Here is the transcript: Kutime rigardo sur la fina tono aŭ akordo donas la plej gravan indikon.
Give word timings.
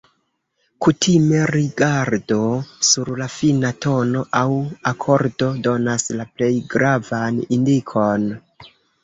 Kutime 0.83 1.41
rigardo 1.49 2.37
sur 2.91 3.11
la 3.19 3.27
fina 3.33 3.71
tono 3.87 4.25
aŭ 4.41 4.57
akordo 4.93 5.51
donas 5.69 6.09
la 6.23 6.27
plej 6.41 6.51
gravan 6.75 7.39
indikon. 7.61 8.27